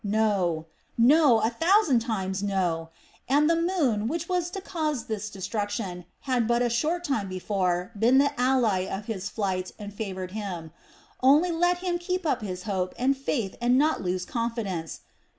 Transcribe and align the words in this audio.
No, 0.03 0.65
no, 0.97 1.41
a 1.41 1.51
thousand 1.51 1.99
times 1.99 2.41
no! 2.41 2.89
And 3.29 3.47
the 3.47 3.55
moon, 3.55 4.07
which 4.07 4.27
was 4.27 4.49
to 4.49 4.59
cause 4.59 5.05
this 5.05 5.29
destruction, 5.29 6.05
had 6.21 6.47
but 6.47 6.63
a 6.63 6.71
short 6.71 7.03
time 7.03 7.29
before 7.29 7.91
been 7.95 8.17
the 8.17 8.31
ally 8.35 8.85
of 8.87 9.05
his 9.05 9.29
flight 9.29 9.71
and 9.77 9.93
favored 9.93 10.31
him. 10.31 10.71
Only 11.21 11.51
let 11.51 11.83
him 11.85 11.99
keep 11.99 12.25
up 12.25 12.41
his 12.41 12.63
hope 12.63 12.95
and 12.97 13.15
faith 13.15 13.55
and 13.61 13.77
not 13.77 14.01
lose 14.01 14.25
confidence. 14.25 15.01